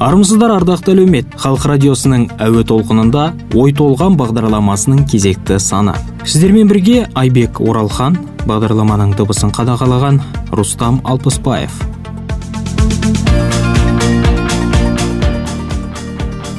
[0.00, 1.34] армысыздар ардақты әлеумет.
[1.36, 5.92] Халық радиосының әуе толқынында ой толған бағдарламасының кезекті саны.
[6.24, 8.16] Сіздермен бірге айбек оралхан
[8.48, 10.22] бағдарламаның дыбысын қадағалаған
[10.56, 11.76] рустам алпысбаев.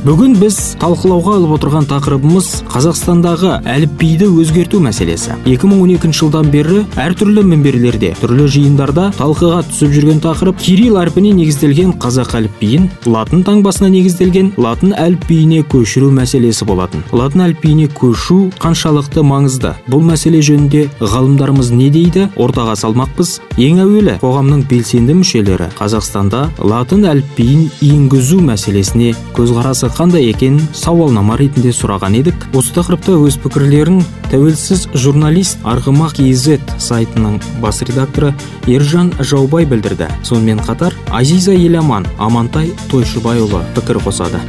[0.02, 5.36] Бүгін біз талқылауға алып отырған тақырыбымыз қазақстандағы әліпбиді өзгерту мәселесі.
[5.46, 12.34] 2012 жылдан бері әртүрлі мінберлерде түрлі жиындарда талқыға түсіп жүрген тақырып кирилл әрпіне негізделген қазақ
[12.40, 17.06] әліпбиін латын таңбасына негізделген латын әліпбиіне көшіру мәселесі болатын.
[17.14, 19.76] Латын әліпбиіне көшу қаншалықты маңызды?
[19.86, 22.26] Бұл мәселе жөнінде ғалымдарымыз не дейді?
[22.42, 23.38] Ортаға салмақпыз.
[23.62, 31.74] Ең әуелі қоғамның белсенді мүшелері қазақстанда латын әліпбиін енгізу мәселесіне көзқарасы қандай екенін сауалнама ретінде
[31.76, 32.48] сұраған едік.
[32.58, 38.34] Осы тақырыпта өз пікірлерін тәуелсіз журналист арғымақ kz сайтының бас редакторы
[38.68, 40.10] ержан жаубай білдірді.
[40.24, 44.42] Сонымен қатар азиза еламан амантай тойшыбайұлы пікір қосады.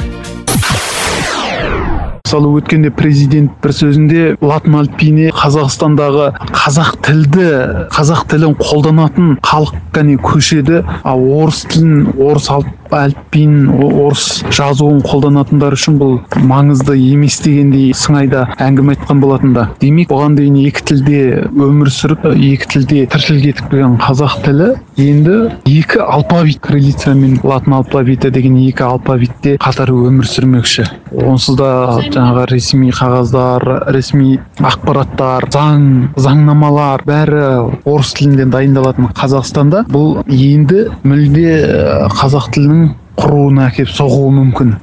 [2.33, 7.49] Мысалы өткенде президент бір сөзінде латын әліпбиіне қазақстандағы қазақ тілді
[7.93, 12.49] қазақ тілін қолданатын халық кәне көшеді ал орыс тілін орыс
[12.93, 16.17] әліпбиін орыс жазуын қолданатындар үшін бұл
[16.49, 19.69] маңызды емес дегендей сыңайда әңгіме айтқан болатын да.
[19.81, 21.23] Демек бұған дейін екі тілде
[21.53, 24.69] өмір сүріп екі тілде тіршілік етіп келген қазақ тілі
[25.03, 25.37] енді
[25.67, 30.87] екі алфавит кириллица мен латын алфавиті деген екі алфавитте қатар өмір сүрмекші.
[31.13, 31.71] Онсыз да
[32.07, 37.43] жаңағы ресми қағаздар ресми ақпараттар заң заңнамалар бәрі
[37.85, 41.59] орыс тілінде дайындалатын қазақстанда бұл енді мүлде
[42.21, 44.77] қазақ тілінің құруына әкеліп соғуы мүмкін.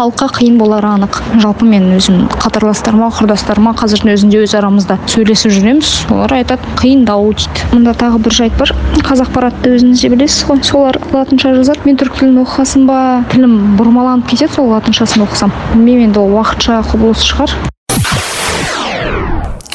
[0.00, 1.20] Халыққа қиын болары анық.
[1.42, 5.90] Жалпы мен өзім қатарластарыма құрдастарыма қазірдің өзінде өз арамызда сөйлесіп жүреміз.
[6.14, 7.66] Олар айтады қиындау дейді.
[7.74, 8.72] Мында тағы бір жайт бар.
[9.04, 10.62] Қазақпаратты өзіңіз де білесіз ғой.
[10.64, 11.84] Солар латынша жазады.
[11.84, 13.00] Мен түрік тілін оқыған ба?
[13.34, 15.52] тілім бұрмаланып кетеді сол латыншасын оқысам.
[15.74, 17.54] Білмеймін енді ол уақытша құбылыс шығар.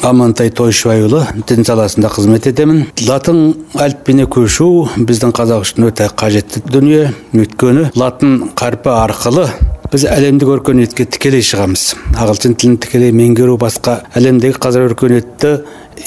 [0.06, 2.84] Амантай тойшыбайұлы дін саласында қызмет етемін.
[3.08, 3.40] Латын
[3.74, 7.08] әліпбиіне көшу біздің қазақ үшін өте қажетті дүние.
[7.34, 9.48] Өйткені латын қарпі арқылы
[9.92, 11.82] біз әлемдік өркениетке тікелей шығамыз.
[12.18, 14.00] Ағылшын тілін тікелей меңгеру басқа.
[14.18, 15.52] Әлемдегі қазір өркениетті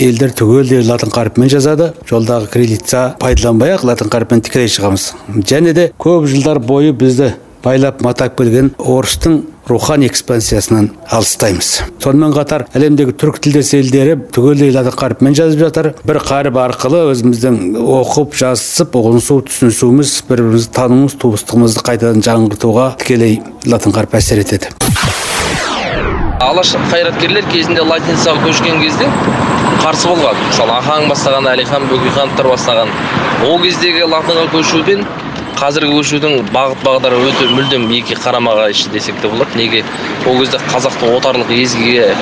[0.04, 1.94] елдер түгелдей латын қарпімен жазады.
[2.10, 5.12] Жолдағы кириллица пайдаланбай ақ латын қарпімен тікелей шығамыз.
[5.48, 7.34] Және де көп жылдар бойы бізді
[7.64, 11.70] байлап матап келген орыстың рухани экспансиясынан алыстаймыз.
[12.02, 15.92] Сонымен қатар әлемдегі түрік тілдес елдері түгелдей латын қарпімен жазып жатыр.
[16.08, 23.40] Бір қаріп арқылы өзіміздің оқып жазысып ұғынысу түсінісуіміз бір бірімізді тануымыз туыстығымызды қайтадан жаңғыртуға тікелей
[23.70, 24.74] латын қарпі әсер етеді.
[26.40, 29.10] Алаш қайраткерлер кезінде латиницаға көшкен кезде
[29.84, 30.40] қарсы болған.
[30.48, 32.94] Мысалы ахаң бастаған әлихан бөкейхановтар бастаған.
[33.46, 35.04] Ол кездегі латынға көшуден
[35.60, 39.58] қазіргі көшудің бағыт бағдары өте мүлдем екі қарама қайшы десек те болады.
[39.58, 39.84] Неге?
[40.28, 42.14] Ол кезде қазақты отарлық езгіге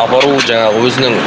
[0.00, 1.18] апару жаңағы өзінің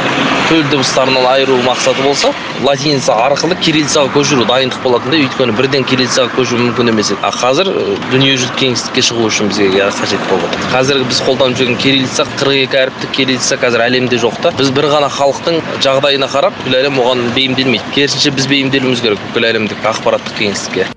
[0.48, 2.32] төл дыбыстарынан айыру мақсаты болса
[2.64, 7.20] латиница арқылы кириллицаға көшіру дайындық болатын да өйткені бірден кириллицаға көшу мүмкін емес еді.
[7.22, 7.68] А қазір
[8.12, 13.14] дүниежүзілік кеңістікке шығу үшін бізге қажет болды қазіргі біз қолданып жүрген кириллица қырық екі әріптік
[13.18, 14.54] кириллица қазір әлемде жоқ та.
[14.58, 17.94] Біз бір ғана халықтың жағдайына қарап бүкіл әлем оған бейімделмейді.
[17.94, 20.88] Керісінше біз бейімделуіміз керек бүкіл әлемдік ақпараттық кеңістікке.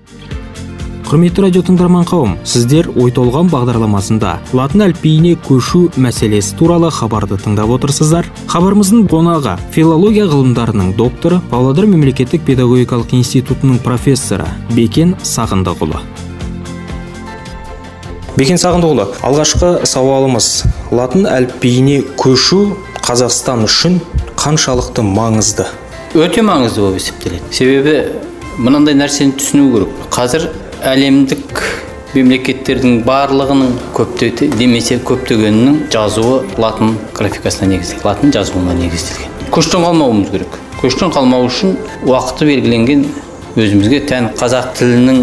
[1.12, 7.68] Құрметті радио тыңдарман қауым сіздер ой толған бағдарламасында латын әліпбиіне көшу мәселесі туралы хабарды тыңдап
[7.74, 8.30] отырсыздар.
[8.48, 16.00] Хабарымыздың қонағы филология ғылымдарының докторы павлодар мемлекеттік педагогикалық институтының профессоры бекен сағындықұлы
[18.40, 20.50] бекен сағындықұлы алғашқы сауалымыз.
[20.96, 22.62] Латын әліпбиіне көшу
[23.04, 24.00] қазақстан үшін
[24.40, 25.68] қаншалықты маңызды?
[26.16, 27.52] Өте маңызды болып есептеледі.
[27.52, 27.98] Себебі
[28.56, 30.04] мынандай нәрсені түсіну керек.
[30.12, 30.48] Қазір
[30.82, 31.60] әлемдік
[32.12, 39.30] мемлекеттердің барлығының көпте демесе көптегенінің жазуы латын графикасына негізделген латын жазуына негізделген.
[39.54, 40.58] Көштен қалмауымыз керек.
[40.82, 41.76] Көштен қалмау үшін
[42.08, 43.06] уақыты белгіленген
[43.54, 45.22] өзімізге тән қазақ тілінің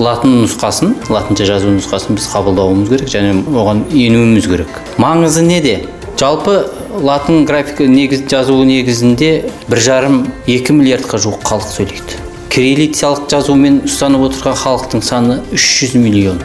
[0.00, 4.80] латын нұсқасын латынша жазу нұсқасын біз қабылдауымыз керек және оған енуіміз керек.
[5.02, 5.82] Маңызы неде?
[6.16, 6.62] Жалпы
[7.04, 9.32] латын графика негіз жазуы негізінде
[9.68, 12.25] бір жарым екі миллиардқа жуық халық сөйлейді.
[12.56, 16.38] Кириллицалық жазумен ұстанып отырған халықтың саны 300 миллион.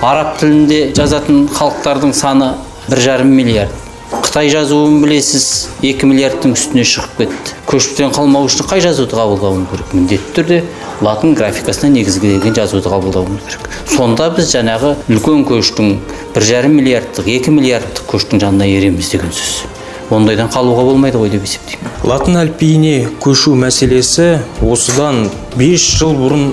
[0.00, 2.54] Араб тілінде жазатын халықтардың саны
[2.86, 3.74] бір жарым миллиард.
[4.12, 5.44] Қытай жазуын білесіз
[5.84, 7.58] екі миллиардтың үстіне шығып кетті.
[7.68, 9.92] Көштен қалмау үшін қай жазуды қабылдауымыз керек?
[9.92, 10.58] Міндетті түрде
[11.04, 13.68] латын графикасына негізделген жазуды қабылдауымыз керек.
[13.92, 15.94] Сонда біз жаңағы үлкен көштің
[16.32, 19.81] бір жарым миллиардтық екі миллиардтық көштің жанына ереміз деген сөз.
[20.16, 21.92] Ондайдан қалуға болмайды ғой деп есептеймін.
[22.08, 26.48] Латын әліпбиіне көшу мәселесі осыдан 5 жыл бұрын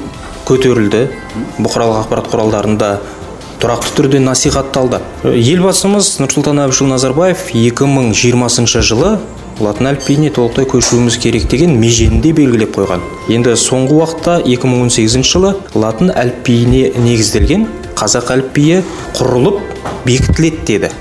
[0.47, 1.07] көтерілді.
[1.59, 2.91] Бұқаралық ақпарат құралдарында
[3.59, 5.01] тұрақты түрде насихатталды.
[5.27, 9.17] Елбасымыз нұрсұлтан әбішұлы назарбаев 2020 жылы
[9.59, 13.03] латын әліпбиіне толықтай көшуіміз керек деген межені де белгілеп қойған.
[13.35, 17.67] Енді соңғы уақытта 2018 жылы латын әліпбиіне негізделген
[17.99, 18.81] қазақ әліпбиі
[19.19, 19.59] құрылып
[20.07, 20.95] бекітіледі деді.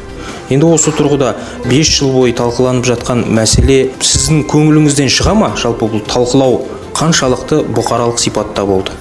[0.48, 1.34] Енді осы тұрғыда
[1.68, 5.50] 5 жыл бойы талқыланып жатқан мәселе сіздің көңіліңізден шыға ма?
[5.60, 6.62] Жалпы бұл талқылау
[6.96, 8.96] қаншалықты бұқаралық сипатта болды?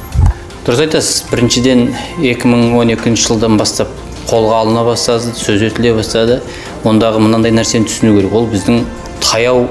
[0.68, 1.30] Дұрыс айтасыз.
[1.32, 1.86] Біріншіден
[2.20, 3.88] 2012 жылдан бастап
[4.28, 6.42] қолға алына бастады сөз етіле бастады.
[6.84, 8.36] Ондағы мынандай нәрсені түсіну керек.
[8.36, 8.84] Ол біздің
[9.24, 9.70] таяу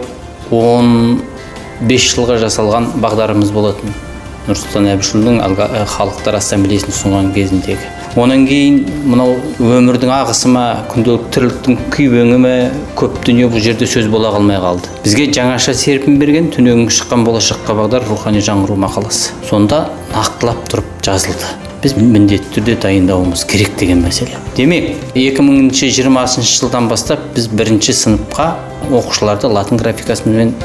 [0.49, 3.93] 15 жылға жасалған бағдарымыз болатын.
[4.49, 5.43] Нұрсұлтан әбішұлының
[5.93, 7.93] халықтар ассамблеясын ұсынған кезіндегі.
[8.17, 12.53] Онан кейін мынау өмірдің ағысы ма күнделікті тірліктің күйбеңі ме
[12.97, 14.89] көп дүние бұл жерде сөз бола қалмай қалды.
[15.05, 19.37] Бізге жаңаша серпін берген түнегің шыққан болашаққа бағдар рухани жаңғыру мақаласы.
[19.51, 19.83] Сонда
[20.15, 21.53] нақтылап тұрып жазылды.
[21.85, 24.41] Біз міндетті түрде дайындауымыз керек деген мәселе.
[24.57, 28.49] Демек 2020 жылдан бастап біз бірінші сыныпқа
[28.89, 30.57] оқушыларды латын графикасымен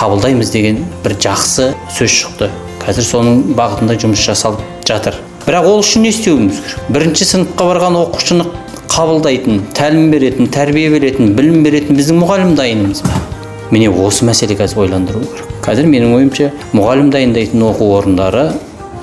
[0.00, 2.50] қабылдаймыз деген бір жақсы сөз шықты.
[2.86, 5.25] Қазір соның бағытында жұмыс жасалып жатыр.
[5.46, 8.46] Бірақ ол үшін не істеуіміз керек бірінші сыныпқа барған оқушыны
[8.90, 13.20] қабылдайтын тәлім беретін тәрбие беретін білім беретін біздің мұғалім дайынымыз ба?
[13.70, 15.52] Міне осы мәселе қазір ойландыру керек.
[15.62, 18.48] Қазір менің ойымша мұғалім дайындайтын оқу орындары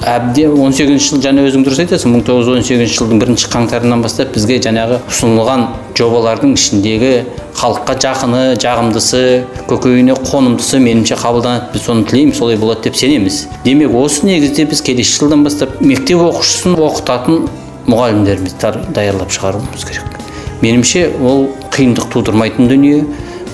[0.04, 2.12] он сегізінші жыл жаңа өзің дұрыс айтасың.
[2.12, 5.64] мың тоғыз жүз он сегізінші жылдың бірінші қаңтарынан бастап бізге жаңағы ұсынылған
[5.96, 7.12] жобалардың ішіндегі
[7.56, 9.22] халыққа жақыны жағымдысы
[9.70, 11.72] көкейіне қонымдысы меніңше қабылданады.
[11.72, 13.48] Біз соны тілейміз солай болады деп сенеміз.
[13.64, 17.48] Демек осы негізде біз келесі жылдан бастап мектеп оқушысын оқытатын
[17.88, 20.20] мұғалімдерімізді даярлап шығаруымыз керек.
[20.64, 23.06] Меніңше ол қиындық тудырмайтын дүние.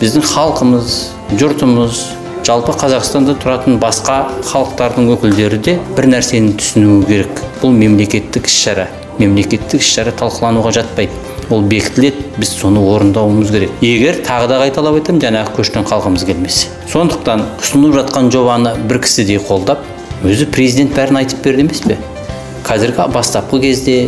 [0.01, 0.97] Біздің халқымыз
[1.37, 2.05] жұртымыз
[2.49, 4.15] жалпы қазақстанда тұратын басқа
[4.49, 7.41] халықтардың өкілдері де бір нәрсені түсінуі керек.
[7.61, 8.87] Бұл мемлекеттік іс шара
[9.19, 11.13] мемлекеттік іс шара талқылануға жатпайды.
[11.53, 13.75] Ол бекітіледі біз соны орындауымыз керек.
[13.85, 16.73] Егер тағы да қайталап айтамын жаңағы көштен қалғымыз келмесе.
[16.89, 19.85] Сондықтан ұсынылып жатқан жобаны бір кісідей қолдап
[20.25, 21.99] өзі президент бәрін айтып берді емес пе?
[22.65, 23.99] Қазіргі бастапқы кезде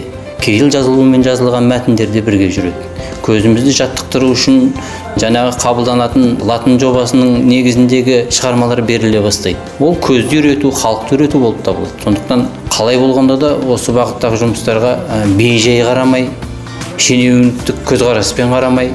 [0.42, 2.91] кирилл жазылуымен жазылған мәтіндер де бірге жүреді.
[3.26, 4.72] Көзімізді жаттықтыру үшін
[5.22, 9.60] жаңағы қабылданатын латын жобасының негізіндегі шығармалар беріле бастайды.
[9.80, 11.94] Ол көзді үйрету халықты үйрету болып табылады.
[12.04, 14.96] Сондықтан қалай болғанда да осы бағыттағы жұмыстарға
[15.38, 16.30] бейжай қарамай
[16.98, 18.92] шенеуніктік көзқараспен қарамай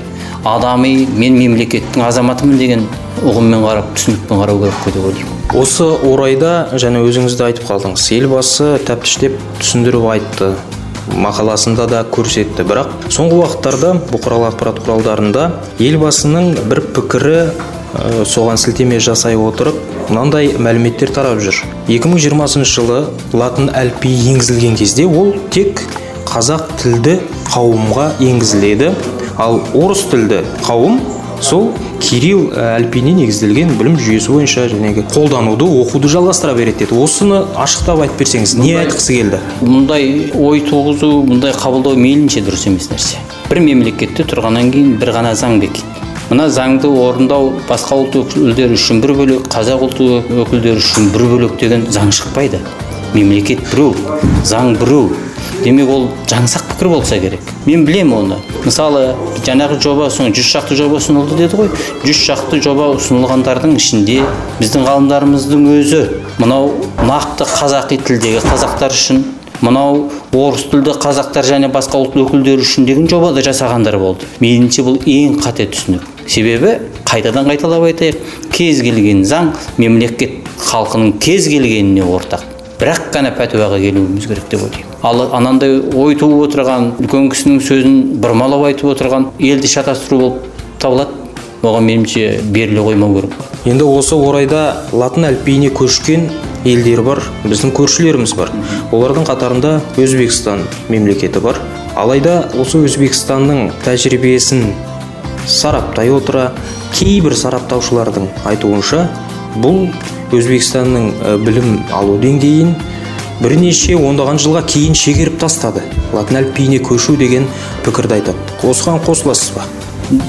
[0.46, 2.86] адами мен мемлекеттің азаматымын деген
[3.26, 5.36] ұғыммен қарап түсінікпен қарау керек қой деп ойлаймын.
[5.56, 10.52] Осы орайда және өзіңіз де айтып қалдыңыз елбасы тәптіштеп түсіндіріп айтты.
[11.14, 12.64] Мақаласында да көрсетті.
[12.66, 15.46] Бірақ соңғы уақыттарда бұқаралық ақпарат құралдарында
[15.82, 17.38] елбасының бір пікірі
[18.28, 19.78] соған сілтеме жасай отырып
[20.10, 21.62] мынандай мәліметтер тарап жүр.
[21.88, 25.82] 2020 жылы латын әліпбиі енгізілген кезде ол тек
[26.26, 27.20] қазақ тілді
[27.52, 28.92] қауымға енгізіледі.
[29.38, 31.00] Ал орыс тілді қауым
[31.40, 31.70] сол
[32.00, 37.00] кирилл әліпбиіне негізделген білім жүйесі бойынша жәнегі қолдануды оқуды жалғастыра береді деді.
[37.02, 39.42] Осыны ашықтап айтып берсеңіз не айтқысы келді?
[39.62, 43.20] мұндай ой туғызу мұндай қабылдау мейлінше дұрыс емес нәрсе.
[43.50, 45.96] Бір мемлекетте тұрғаннан кейін бір ғана заң бекиді
[46.30, 50.08] мына заңды орындау басқа ұлт өкілдері үшін бір бөлек қазақ ұлты
[50.42, 52.58] өкілдері үшін бір бөлек деген заң шықпайды.
[53.14, 53.94] Мемлекет біреу
[54.44, 55.12] заң біреу.
[55.64, 57.40] Демек ол жаңсақ пікір болса керек.
[57.66, 58.40] Мен білем оны.
[58.64, 59.14] Мысалы
[59.46, 61.70] жаңағы жоба жүз шақты жоба ұсынылды деді ғой.
[62.04, 64.20] Жүз шақты жоба ұсынылғандардың ішінде
[64.60, 66.02] біздің ғалымдарымыздың өзі
[66.42, 66.74] мынау
[67.06, 69.24] нақты қазақи тілдегі қазақтар үшін
[69.62, 74.28] мынау орыс тілді қазақтар және басқа ұлт өкілдері үшін деген жоба да жасағандар болды.
[74.42, 76.04] Меніңше бұл ең қате түсінік.
[76.28, 76.76] Себебі
[77.08, 78.20] қайтадан қайталап айтайық.
[78.52, 82.55] Кез келген заң мемлекет халқының кез келгеніне ортақ.
[82.80, 84.96] Бірақ қана пәтуаға келуіміз керек деп ойлаймын.
[85.02, 90.50] Ал анандай ой туып отырған үлкен кісінің сөзін бұрмалап айтып отырған елді шатастыру болып
[90.82, 91.22] табылады.
[91.62, 93.32] Оған меніңше беріле қоймау керек.
[93.64, 96.28] Енді осы орайда латын әліпбиіне көшкен
[96.68, 98.52] елдер бар біздің көршілеріміз бар.
[98.92, 101.58] Олардың қатарында өзбекстан мемлекеті бар.
[101.96, 104.68] Алайда осы өзбекстанның тәжірибесін
[105.48, 106.50] сараптай отыра
[106.92, 109.06] кейбір сараптаушылардың айтуынша
[109.62, 109.86] бұл
[110.36, 111.10] өзбекстанның
[111.44, 112.74] білім алу деңгейін
[113.42, 115.82] бірнеше ондаған жылға кейін шегеріп тастады.
[116.16, 117.46] Латын әліпбиіне көшу деген
[117.84, 118.54] пікірді айтады.
[118.64, 119.66] Осыған қосыласыз ба?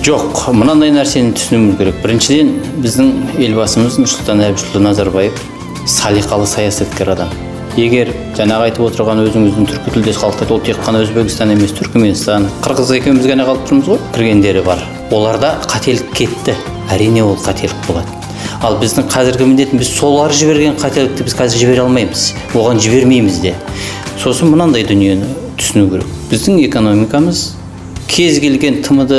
[0.04, 2.02] Жоқ мынандай нәрсені түсінуіміз керек.
[2.04, 2.54] Біріншіден
[2.84, 3.12] біздің
[3.46, 5.44] елбасымыз нұрсұлтан әбішұлы назарбаев
[5.86, 7.32] салиқалы саясаткер адам.
[7.78, 12.96] Егер жаңағы айтып отырған өзіңіздің түркі тілдес халықтар ол тек қана өзбекстан емес түркіменстан қырғыз
[12.98, 14.02] екеуміз ғана қалып тұрмыз ғой.
[14.18, 14.82] Кіргендері бар.
[15.14, 16.58] Оларда қателік кетті.
[16.90, 18.17] Әрине ол қателік болады.
[18.64, 22.32] Ал біздің қазіргі міндетіміз солар жіберген қателікті біз қазір жібере алмаймыз.
[22.58, 23.54] Оған жібермейміз де.
[24.18, 25.28] Сосын мынандай дүниені
[25.60, 26.08] түсіну керек.
[26.32, 27.44] Біздің экономикамыз
[28.10, 29.14] кез келген тмд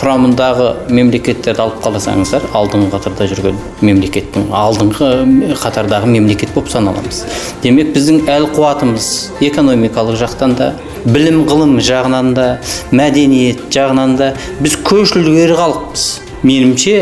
[0.00, 5.10] құрамындағы мемлекеттерді алып қаласаңыздар алдыңғы қатарда жүрген мемлекеттің алдыңғы
[5.60, 7.24] қатардағы мемлекет болып саналамыз.
[7.62, 9.10] Демек біздің әл қуатымыз
[9.44, 10.70] экономикалық жақтан да
[11.04, 12.48] білім ғылым жағынан да
[12.92, 16.08] мәдениет жағынан да біз көш ілгері халықпыз.
[16.40, 16.96] Меніңше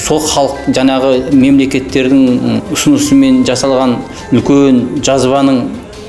[0.00, 3.96] сол халық жаңағы мемлекеттердің ұсынысымен жасалған
[4.34, 5.62] үлкен жазбаның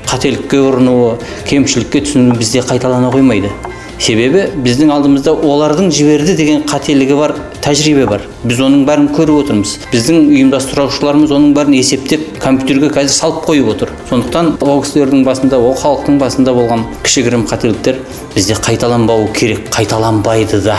[0.06, 1.16] қателікке ұрынуы
[1.48, 3.50] кемшілікке түсінуі бізде қайталана қоймайды.
[3.98, 7.32] Себебі біздің алдымызда олардың жіберді деген қателігі бар
[7.64, 8.26] тәжірибе бар.
[8.44, 9.72] Біз оның бәрін көріп отырмыз.
[9.90, 13.94] Біздің ұйымдастырушыларымыз оның бәрін есептеп компьютерге қазір салып қойып отыр.
[14.10, 18.02] Сондықтан ол кісілердің басында ол халықтың басында болған кішігірім қателіктер
[18.36, 20.76] бізде қайталанбауы керек қайталанбайды да.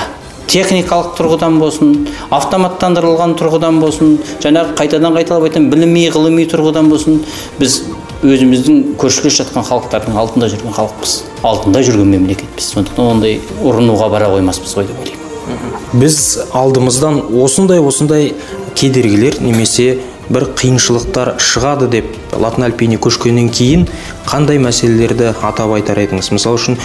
[0.48, 1.94] Техникалық тұрғыдан болсын
[2.32, 7.22] автоматтандырылған тұрғыдан болсын жаңағы қайтадан қайталап айтамын біліми ғылыми тұрғыдан болсын
[7.60, 7.82] біз
[8.24, 11.16] өзіміздің көршілес жатқан халықтардың алдында жүрген халықпыз.
[11.46, 12.72] Алдында жүрген мемлекетпіз.
[12.74, 16.00] Сондықтан ондай ұрынуға бара қоймаспыз ғой деп ойлаймын.
[16.02, 16.18] Біз
[16.58, 18.32] алдымыздан осындай осындай
[18.76, 23.86] кедергілер немесе бір қиыншылықтар шығады деп латын әліпбиіне көшкеннен кейін
[24.28, 26.34] қандай мәселелерді атап айтар едіңіз?
[26.36, 26.76] Мысалы үшін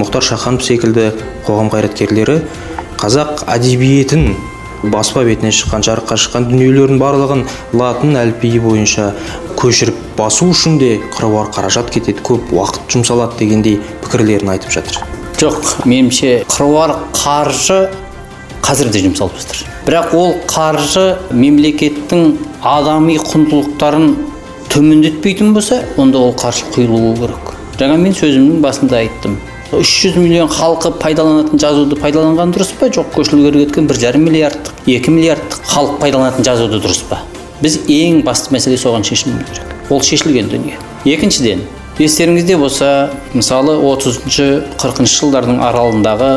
[0.00, 1.12] мұхтар шаханов секілді
[1.46, 2.40] қоғам қайраткерлері
[2.98, 4.32] қазақ әдебиетін
[4.90, 7.44] баспа бетіне шыққан жарыққа шыққан дүниелердің барлығын
[7.78, 9.12] латын әліпбиі бойынша
[9.58, 14.98] көшіріп басу үшін де қыруар қаражат кетеді көп уақыт жұмсалады дегендей пікірлерін айтып жатыр.
[15.38, 17.78] Жоқ меніңше қыруар қаржы
[18.66, 19.62] қазір де жұмсалып жатыр.
[19.86, 22.32] Бірақ ол қаржы мемлекеттің
[22.66, 24.08] адами құндылықтарын
[24.74, 27.54] төмендетпейтін болса онда ол қаржы құйылуы керек.
[27.78, 29.38] Жаңа мен сөзімнің басында айттым.
[29.70, 32.88] 300 миллион халқы пайдаланатын жазуды пайдаланған дұрыс па?
[32.88, 37.18] Жоқ көшілгері кеткен бір жарым миллиардтық екі миллиардтық халық пайдаланатын жазуды дұрыс па?
[37.60, 39.74] Біз ең басты мәселе соған шешіміміз керек.
[39.92, 40.78] Ол шешілген дүние.
[41.04, 41.66] Екіншіден
[42.00, 44.48] естеріңізде болса мысалы 30-шы
[44.80, 46.30] 40 жылдардың аралығындағы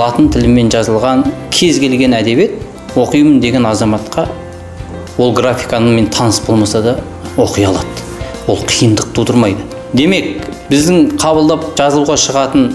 [0.00, 2.56] латын тілімен жазылған кез келген әдебиет
[2.96, 4.28] оқимын деген азаматқа
[5.18, 6.96] ол графикамен таныс болмаса да
[7.36, 7.86] оқи алады.
[8.46, 9.60] Ол қиындық тудырмайды.
[9.92, 12.68] Демек біздің қабылдап жазуға шығатын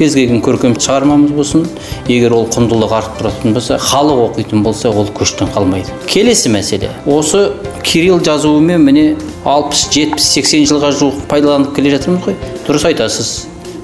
[0.00, 1.66] кез келген көркем шығармамыз болсын
[2.08, 5.92] егер ол құндылығы артып тұратын болса халық оқитын болса ол көштен қалмайды.
[6.08, 6.88] Келесі мәселе.
[7.04, 7.50] Осы
[7.84, 9.04] кирилл жазуымен міне
[9.44, 12.38] алпыс жетпіс сексен жылға жуық пайдаланып келе жатырмыз ғой.
[12.68, 13.30] Дұрыс айтасыз.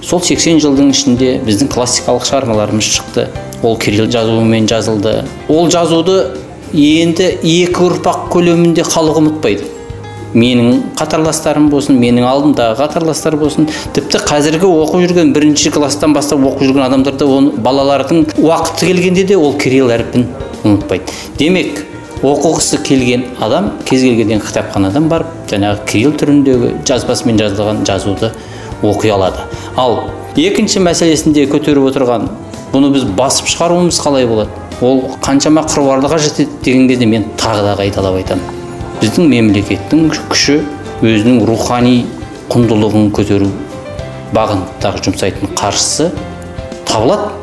[0.07, 3.29] Сол 80 жылдың ішінде біздің классикалық шығармаларымыз шықты.
[3.63, 5.19] Ол кирилл жазуымен жазылды.
[5.49, 6.21] Ол жазуды
[6.73, 9.76] енді екі ұрпақ көлемінде халық ұмытпайды.
[10.37, 16.67] Менің қатарластарым болсын менің алдымдағы қатарластар болсын тіпті қазіргі оқып жүрген бірінші класстан бастап оқып
[16.69, 20.27] жүрген адамдар да оны балалардың уақыты келгенде де ол кирилл әрпін
[20.63, 21.15] ұмытпайды.
[21.39, 21.81] Демек
[22.21, 28.33] оқығысы келген адам кез келген кітапханадан барып жаңағы кирилл түріндегі жазбасымен жазылған жазуды
[28.83, 29.47] оқи алады.
[29.77, 30.03] Ал
[30.37, 32.29] екінші мәселесінде көтеріп отырған
[32.75, 34.53] бұны біз басып шығаруымыз қалай болады?
[34.85, 38.56] Ол қаншама қыруарлығы жетеді деген кезде мен тағы да қайталап айтамын.
[39.01, 40.61] Біздің мемлекеттің күші
[41.05, 42.07] өзінің рухани
[42.53, 43.51] құндылығын көтеру
[44.37, 46.11] бағытындағы жұмсайтын қаржысы
[46.89, 47.35] табылады.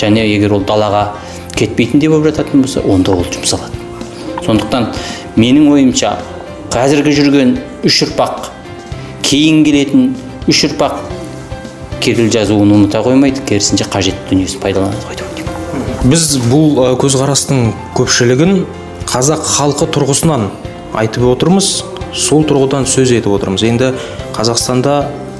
[0.00, 1.10] Және егер ол далаға
[1.52, 3.76] кетпейтіндей болып жататын болса онда ол жұмсалады.
[4.46, 4.88] Сондықтан
[5.36, 6.14] менің ойымша
[6.72, 8.48] қазіргі жүрген үш ұрпақ
[9.26, 10.14] кейін келетін
[10.48, 10.96] үш ұрпақ
[12.00, 16.08] кирилл жазуын ұмыта қоймайды керісінше қажетті дүниесін пайдаланады ғой деп ойлаймын.
[16.08, 18.64] Біз бұл көзқарастың көпшілігін
[19.10, 20.48] қазақ халқы тұрғысынан
[20.96, 21.84] айтып отырмыз.
[22.14, 23.62] Сол тұрғыдан сөз етіп отырмыз.
[23.66, 23.92] Енді
[24.36, 24.94] қазақстанда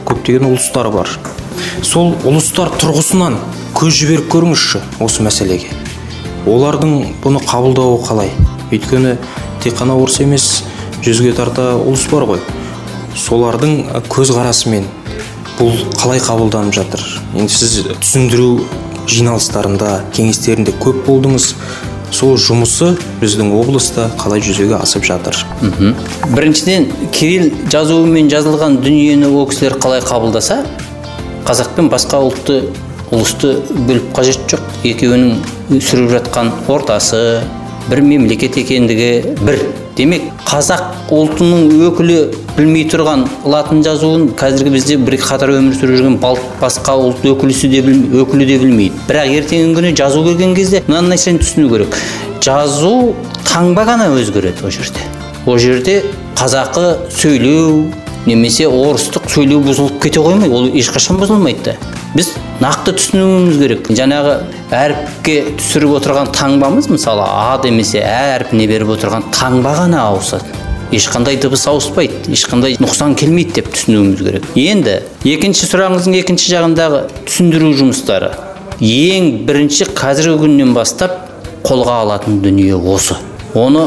[0.07, 1.11] көптеген ұлыстар бар.
[1.83, 3.39] Сол ұлыстар тұрғысынан
[3.77, 5.73] көз жіберіп көріңізші осы мәселеге.
[6.49, 8.31] Олардың бұны қабылдауы қалай?
[8.71, 9.17] Өйткені
[9.63, 10.63] тек қана орыс емес
[11.05, 12.41] жүзге тарта ұлыс бар ғой.
[13.19, 14.87] Солардың көзқарасымен
[15.59, 17.03] бұл қалай қабылданып жатыр?
[17.35, 18.63] Енді сіз түсіндіру
[19.11, 21.55] жиналыстарында кеңестерінде көп болдыңыз.
[22.15, 25.37] Сол жұмысы біздің облыста қалай жүзеге асып жатыр.
[25.63, 25.95] Мхм.
[26.35, 30.63] Біріншіден кирилл жазуымен жазылған дүниені ол кісілер қалай қабылдаса
[31.49, 32.61] қазақ пен басқа ұлтты
[33.11, 33.57] ұлысты
[33.89, 34.63] бөліп қажет жоқ.
[34.87, 37.41] Екеуінің сүріп жатқан ортасы
[37.91, 39.59] бір мемлекет екендігі бір
[40.01, 42.15] демек қазақ ұлтының өкілі
[42.57, 46.17] білмей тұрған латын жазуын қазіргі бізде бір қатар өмір сүріп жүрген
[46.63, 47.83] басқа ұлт өкілісі де
[48.23, 49.03] өкілі де білмейді.
[49.11, 51.99] Бірақ ертеңгі күні жазу келген кезде мына нәрсені түсіну керек.
[52.41, 53.13] Жазу
[53.45, 55.05] таңба ғана өзгереді ол жерде.
[55.45, 56.01] Ол жерде
[56.41, 57.91] қазақы сөйлеу
[58.25, 61.77] немесе орыстық сөйлеу бұзылып кете қоймайды ол ешқашан бұзылмайды да.
[62.17, 63.89] Біз нақты түсінуіміз керек.
[63.97, 64.35] Жаңағы
[64.77, 70.53] әріпке түсіріп отырған таңбамыз мысалы а демесе ә әрпіне беріп отырған таңба ғана ауысады.
[70.93, 74.49] Ешқандай дыбыс ауыспайды ешқандай нұқсан келмейді деп түсінуіміз керек.
[74.59, 74.99] Енді
[75.33, 78.33] екінші сұрағыңыздың екінші жағындағы түсіндіру жұмыстары.
[78.81, 81.17] Ең бірінші қазіргі күннен бастап
[81.65, 83.17] қолға алатын дүние осы.
[83.55, 83.87] Оны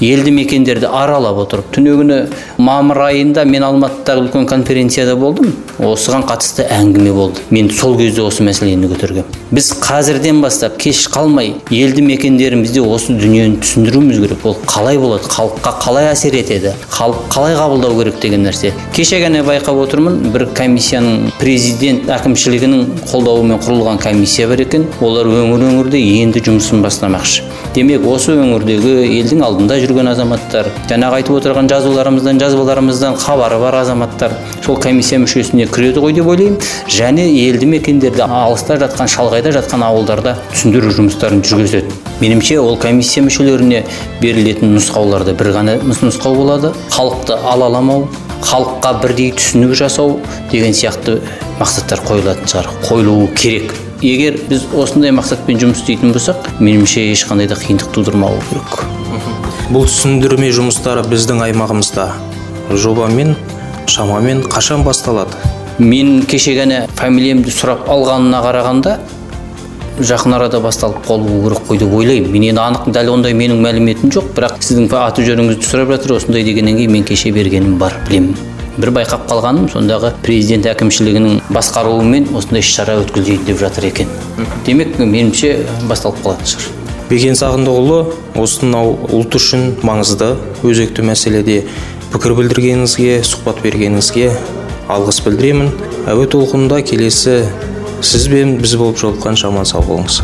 [0.00, 2.18] елді мекендерді аралап отырып түнегіні
[2.58, 5.52] мамыр айында мен алматыдағы үлкен конференцияда болдым.
[5.82, 7.42] Осыған қатысты әңгіме болды.
[7.50, 9.28] Мен сол кезде осы мәселені көтергем.
[9.52, 14.46] Біз қазірден бастап кеш қалмай елді мекендерімізде осы дүниені түсіндіруіміз керек.
[14.46, 15.28] Ол қалай болады?
[15.28, 16.72] Халыққа қалай әсер етеді?
[16.90, 18.72] Халық қалай қабылдау керек деген нәрсе.
[18.94, 24.86] Кеше ғана байқап отырмын бір комиссияның президент әкімшілігінің қолдауымен құрылған комиссия бар екен.
[25.00, 27.44] Олар өңір өңірде енді жұмысын бастамақшы.
[27.74, 34.36] Демек осы өңірдегі елдің алдында жүрген азаматтар жаңағы айтып отырған жазуларымыздан жазбаларымыздан хабары бар азаматтар
[34.64, 36.58] сол комиссия мүшесіне кіреді ғой деп ойлаймын.
[36.88, 41.92] Және елді мекендерде алыста жатқан шалғайда жатқан ауылдарда түсіндіру жұмыстарын жүргізеді.
[42.22, 43.84] Меніңше ол комиссия мүшелеріне
[44.22, 46.72] берілетін нұсқауларда бір ғана нұсқау болады.
[46.94, 48.06] Халықты алаламау
[48.42, 50.18] халыққа бірдей түсінік жасау
[50.50, 51.20] деген сияқты
[51.60, 53.74] мақсаттар қойылатын шығар қойылуы керек.
[54.02, 59.31] Егер біз осындай мақсатпен жұмыс істейтін болсақ меніңше ешқандай да қиындық тудырмауы керек.
[59.72, 62.04] Бұл түсіндірме жұмыстары біздің аймағымызда.
[62.76, 63.30] Жобамен
[63.88, 65.38] шамамен қашан басталады?
[65.78, 68.98] Мен кеше ғана фамилиямды сұрап алғанына қарағанда
[69.96, 72.28] жақын арада басталып қалуы керек қой деп ойлаймын.
[72.34, 76.44] Мен енді анық дәл ондай менің мәліметім жоқ бірақ сіздің аты жөніңізді сұрап жатыр осындай
[76.44, 78.36] дегеннен кейін мен кеше бергенім бар білемін.
[78.76, 84.12] Бір байқап қалғаным сондағы президент әкімшілігінің басқаруымен осындай іс шара өткізейін деп жатыр екен.
[84.68, 85.56] Демек меніңше
[85.88, 86.81] басталып қалатын шығар.
[87.12, 87.96] Бекен сағындықұлы
[88.40, 90.30] осынау ұлт үшін маңызды
[90.64, 91.58] өзекті мәселеде
[92.14, 94.30] пікір білдіргеніңізге сұхбат бергеніңізге
[94.88, 95.68] алғыс білдіремін.
[96.08, 97.42] Әуе толқынында келесі
[98.00, 100.22] сіз бен біз болып жолыққанша аман сау болыңыз.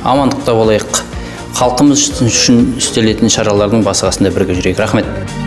[0.00, 1.04] Амандықта болайық.
[1.60, 4.80] Халқымыз үшін істелетін шаралардың басы бірге жүрейік.
[4.80, 5.43] Рахмет.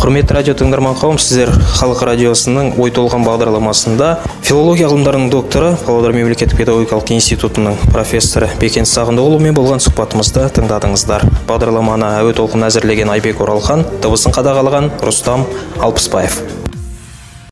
[0.00, 4.06] Құрметті радио тыңдарман қауым сіздер халық радиосының ой толған бағдарламасында
[4.40, 11.26] филология ғылымдарының докторы павлодар мемлекеттік педагогикалық институтының профессоры бекен сағындықұлымен болған сұхбатымызды тыңдадыңыздар.
[11.50, 15.44] Бағдарламаны әуе толқын әзірлеген айбек оралхан дыбысын қадағалаған рустам
[15.84, 16.40] алпысбаев.